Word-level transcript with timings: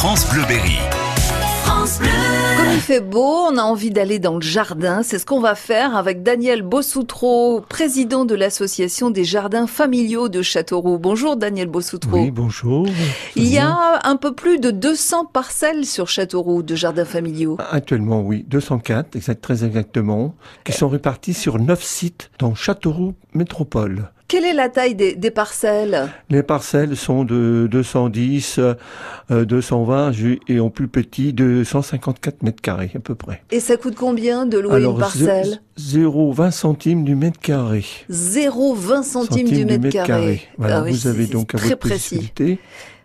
France 0.00 0.26
Bleuberry. 0.32 0.78
Comme 2.56 2.72
il 2.72 2.80
fait 2.80 3.02
beau, 3.02 3.48
on 3.50 3.58
a 3.58 3.62
envie 3.62 3.90
d'aller 3.90 4.18
dans 4.18 4.36
le 4.36 4.40
jardin. 4.40 5.02
C'est 5.02 5.18
ce 5.18 5.26
qu'on 5.26 5.42
va 5.42 5.54
faire 5.54 5.94
avec 5.94 6.22
Daniel 6.22 6.62
Bossoutreau, 6.62 7.60
président 7.68 8.24
de 8.24 8.34
l'association 8.34 9.10
des 9.10 9.24
jardins 9.24 9.66
familiaux 9.66 10.30
de 10.30 10.40
Châteauroux. 10.40 10.98
Bonjour 10.98 11.36
Daniel 11.36 11.68
Bossoutreau. 11.68 12.16
Oui, 12.16 12.30
bonjour. 12.30 12.86
Il 13.36 13.46
y 13.46 13.58
a 13.58 14.00
un 14.02 14.16
peu 14.16 14.34
plus 14.34 14.58
de 14.58 14.70
200 14.70 15.26
parcelles 15.26 15.84
sur 15.84 16.08
Châteauroux 16.08 16.62
de 16.62 16.74
jardins 16.74 17.04
familiaux. 17.04 17.58
Actuellement, 17.70 18.22
oui, 18.22 18.46
204, 18.48 19.16
exact, 19.16 19.42
très 19.42 19.66
exactement, 19.66 20.34
qui 20.64 20.72
sont 20.72 20.88
répartis 20.88 21.34
sur 21.34 21.58
9 21.58 21.84
sites 21.84 22.30
dans 22.38 22.54
Châteauroux 22.54 23.12
Métropole. 23.34 24.08
Quelle 24.30 24.44
est 24.44 24.52
la 24.54 24.68
taille 24.68 24.94
des, 24.94 25.16
des 25.16 25.32
parcelles? 25.32 26.08
Les 26.28 26.44
parcelles 26.44 26.96
sont 26.96 27.24
de 27.24 27.66
210, 27.68 28.60
euh, 29.32 29.44
220 29.44 30.12
ju- 30.12 30.38
et 30.46 30.60
en 30.60 30.70
plus 30.70 30.86
petit 30.86 31.32
de 31.32 31.64
154 31.64 32.44
mètres 32.44 32.62
carrés 32.62 32.92
à 32.94 33.00
peu 33.00 33.16
près. 33.16 33.42
Et 33.50 33.58
ça 33.58 33.76
coûte 33.76 33.96
combien 33.96 34.46
de 34.46 34.56
louer 34.58 34.84
une 34.84 34.98
parcelle? 35.00 35.60
0,20 35.80 36.50
centimes 36.50 37.04
du 37.04 37.14
mètre 37.14 37.40
carré. 37.40 37.84
0,20 38.10 39.02
centimes 39.02 39.48
du 39.48 39.64
mètre 39.64 39.88
carré. 39.88 40.42
Voilà, 40.58 40.78
Ah 40.78 40.82
oui, 40.84 40.92
vous 40.92 41.06
avez 41.06 41.26
donc 41.26 41.54
à 41.54 41.58
votre 41.58 41.76
possibilité 41.76 42.58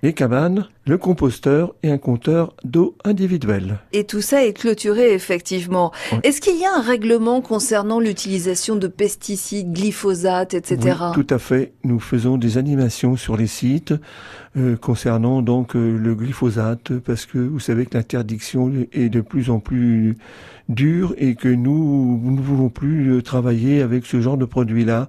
les 0.05 0.13
cabanes, 0.13 0.67
le 0.85 0.99
composteur 0.99 1.73
et 1.81 1.89
un 1.89 1.97
compteur 1.97 2.53
d'eau 2.63 2.95
individuel. 3.03 3.80
Et 3.91 4.03
tout 4.03 4.21
ça 4.21 4.45
est 4.45 4.53
clôturé 4.53 5.13
effectivement. 5.13 5.91
Oui. 6.11 6.19
Est-ce 6.21 6.41
qu'il 6.41 6.59
y 6.59 6.63
a 6.63 6.75
un 6.75 6.81
règlement 6.81 7.41
concernant 7.41 7.99
l'utilisation 7.99 8.75
de 8.75 8.88
pesticides, 8.88 9.73
glyphosate, 9.73 10.53
etc. 10.53 10.97
Oui, 11.02 11.23
tout 11.23 11.33
à 11.33 11.39
fait. 11.39 11.73
Nous 11.83 11.99
faisons 11.99 12.38
des 12.38 12.59
animations 12.59 13.16
sur 13.16 13.35
les 13.35 13.47
sites 13.47 13.95
euh, 14.57 14.75
concernant 14.75 15.41
donc 15.41 15.75
euh, 15.75 15.97
le 15.97 16.13
glyphosate 16.13 16.99
parce 16.99 17.25
que 17.25 17.39
vous 17.39 17.59
savez 17.59 17.88
que 17.88 17.97
l'interdiction 17.97 18.71
est 18.94 19.09
de 19.09 19.21
plus 19.21 19.49
en 19.49 19.59
plus 19.59 20.17
dure 20.69 21.16
et 21.17 21.33
que 21.33 21.47
nous 21.47 22.19
nous 22.23 22.35
ne 22.35 22.64
plus 22.69 23.11
euh, 23.11 23.21
travailler 23.21 23.81
avec 23.81 24.05
ce 24.05 24.21
genre 24.21 24.38
de 24.38 24.45
produit-là 24.45 25.08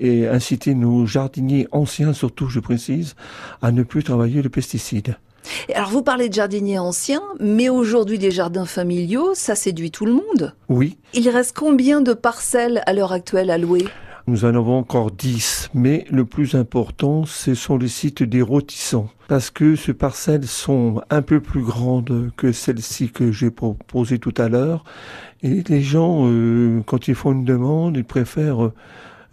et 0.00 0.26
inciter 0.28 0.74
nos 0.74 1.06
jardiniers 1.06 1.68
anciens 1.72 2.12
surtout, 2.12 2.48
je 2.48 2.60
précise, 2.60 3.14
à 3.62 3.72
ne 3.72 3.82
plus 3.82 4.02
travailler 4.04 4.42
le 4.42 4.48
pesticide. 4.48 5.16
Alors 5.74 5.90
vous 5.90 6.02
parlez 6.02 6.28
de 6.28 6.34
jardiniers 6.34 6.78
anciens, 6.78 7.22
mais 7.38 7.68
aujourd'hui 7.68 8.18
les 8.18 8.30
jardins 8.30 8.64
familiaux, 8.64 9.32
ça 9.34 9.54
séduit 9.54 9.90
tout 9.90 10.06
le 10.06 10.12
monde. 10.12 10.54
Oui, 10.68 10.98
Il 11.12 11.28
reste 11.28 11.54
combien 11.56 12.00
de 12.00 12.14
parcelles 12.14 12.82
à 12.86 12.92
l'heure 12.92 13.12
actuelle 13.12 13.50
à 13.50 13.58
louer? 13.58 13.84
Nous 14.26 14.46
en 14.46 14.54
avons 14.54 14.78
encore 14.78 15.10
10, 15.10 15.68
mais 15.74 16.06
le 16.10 16.24
plus 16.24 16.54
important, 16.54 17.26
ce 17.26 17.54
sont 17.54 17.76
les 17.76 17.88
sites 17.88 18.22
des 18.22 18.40
rôtissants. 18.40 19.10
Parce 19.28 19.50
que 19.50 19.76
ces 19.76 19.92
parcelles 19.92 20.46
sont 20.46 21.02
un 21.10 21.20
peu 21.20 21.40
plus 21.40 21.60
grandes 21.60 22.30
que 22.34 22.50
celles-ci 22.50 23.10
que 23.10 23.30
j'ai 23.32 23.50
proposées 23.50 24.18
tout 24.18 24.32
à 24.38 24.48
l'heure. 24.48 24.84
Et 25.42 25.62
les 25.68 25.82
gens, 25.82 26.22
euh, 26.24 26.80
quand 26.86 27.06
ils 27.06 27.14
font 27.14 27.32
une 27.32 27.44
demande, 27.44 27.98
ils 27.98 28.04
préfèrent 28.04 28.64
euh, 28.64 28.72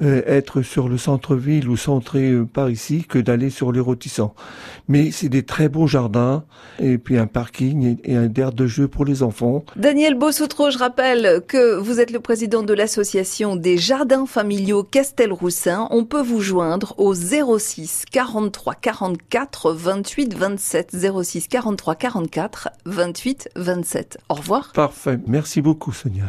être 0.08 0.62
sur 0.62 0.90
le 0.90 0.98
centre-ville 0.98 1.70
ou 1.70 1.78
centré 1.78 2.32
euh, 2.32 2.46
par 2.46 2.70
ici 2.70 3.06
que 3.08 3.20
d'aller 3.20 3.50
sur 3.50 3.72
les 3.72 3.80
rôtissants. 3.80 4.34
Mais 4.88 5.12
c'est 5.12 5.30
des 5.30 5.44
très 5.44 5.70
beaux 5.70 5.88
jardins, 5.88 6.44
et 6.80 6.98
puis 6.98 7.18
un 7.18 7.28
parking 7.28 7.98
et, 8.04 8.12
et 8.12 8.16
un 8.16 8.32
aire 8.34 8.52
de 8.52 8.68
jeu 8.68 8.88
pour 8.88 9.06
les 9.06 9.24
enfants. 9.24 9.64
Daniel 9.76 10.16
Bossoutreau, 10.16 10.72
je 10.72 10.78
rappelle 10.78 11.42
que 11.48 11.78
vous 11.78 12.00
êtes 12.00 12.12
le 12.12 12.20
président 12.20 12.64
de 12.64 12.74
l'association 12.74 13.56
des 13.56 13.78
jardins 13.78 14.26
familiaux 14.26 14.84
Castelroussin. 14.84 15.88
On 15.92 16.06
peut 16.06 16.22
vous 16.22 16.42
joindre 16.42 16.94
au 16.98 17.14
06 17.14 18.06
43 18.12 18.76
44 18.76 19.74
28 19.74 20.34
27 20.36 20.96
06 21.24 21.48
43 21.48 21.96
44 21.96 22.70
28 22.86 23.50
27. 23.56 24.18
Au 24.30 24.36
revoir. 24.36 24.72
Parfait. 24.74 25.20
Merci 25.28 25.62
beaucoup, 25.62 25.92
Sonia. 25.92 26.26